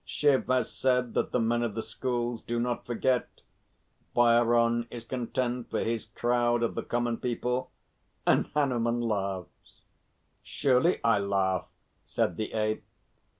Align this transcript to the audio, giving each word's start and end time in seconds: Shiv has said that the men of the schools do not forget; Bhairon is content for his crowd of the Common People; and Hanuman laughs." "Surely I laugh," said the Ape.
Shiv 0.03 0.47
has 0.47 0.71
said 0.73 1.13
that 1.13 1.31
the 1.31 1.39
men 1.39 1.61
of 1.61 1.75
the 1.75 1.83
schools 1.83 2.41
do 2.41 2.59
not 2.59 2.87
forget; 2.87 3.41
Bhairon 4.15 4.87
is 4.89 5.03
content 5.03 5.69
for 5.69 5.81
his 5.81 6.05
crowd 6.05 6.63
of 6.63 6.73
the 6.73 6.81
Common 6.81 7.17
People; 7.17 7.69
and 8.25 8.47
Hanuman 8.55 8.99
laughs." 8.99 9.83
"Surely 10.41 10.99
I 11.03 11.19
laugh," 11.19 11.67
said 12.03 12.37
the 12.37 12.51
Ape. 12.53 12.83